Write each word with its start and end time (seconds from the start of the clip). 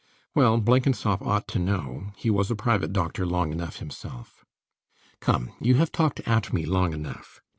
Well, 0.33 0.59
Blenkinsop 0.59 1.21
ought 1.21 1.47
to 1.49 1.59
know. 1.59 2.07
He 2.15 2.31
was 2.31 2.49
a 2.49 2.55
private 2.55 2.91
doctor 2.91 3.23
long 3.23 3.51
enough 3.51 3.75
himself. 3.77 4.43
Come! 5.19 5.51
you 5.61 5.75
have 5.75 5.91
talked 5.91 6.21
at 6.21 6.51
me 6.51 6.65
long 6.65 6.91
enough. 6.93 7.39